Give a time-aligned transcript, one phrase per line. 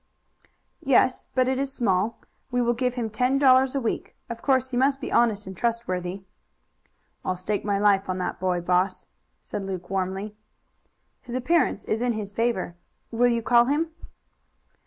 [0.83, 2.17] "Yes, but it is small.
[2.49, 4.15] We will give him ten dollars a week.
[4.31, 6.23] Of course he must be honest and trustworthy."
[7.23, 9.05] "I'll stake my life on that boy, boss,"
[9.41, 10.33] said Luke warmly.
[11.21, 12.75] "His appearance is in his favor.
[13.11, 13.91] Will you call him?"